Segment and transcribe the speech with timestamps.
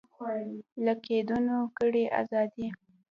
[0.85, 2.67] له قیدونو کړئ ازادي